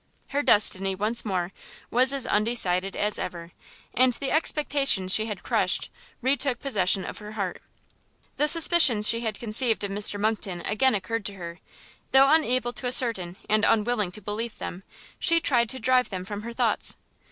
[0.29, 1.51] Her destiny, once more,
[1.91, 3.51] was as undecided as ever,
[3.93, 5.91] and the expectations she had crushed,
[6.23, 7.61] retook possession of her heart.
[8.37, 11.59] The suspicions she had conceived of Mr Monckton again occurred to her;
[12.13, 14.81] though unable to ascertain and unwilling to believe them,
[15.19, 16.97] she tried to drive them from her thoughts.